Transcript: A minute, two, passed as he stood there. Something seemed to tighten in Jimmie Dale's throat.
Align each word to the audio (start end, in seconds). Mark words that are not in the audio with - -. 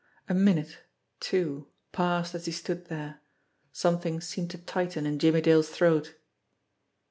A 0.27 0.33
minute, 0.33 0.79
two, 1.19 1.67
passed 1.91 2.33
as 2.33 2.45
he 2.47 2.51
stood 2.51 2.85
there. 2.87 3.21
Something 3.71 4.19
seemed 4.19 4.49
to 4.49 4.57
tighten 4.57 5.05
in 5.05 5.19
Jimmie 5.19 5.41
Dale's 5.41 5.69
throat. 5.69 6.15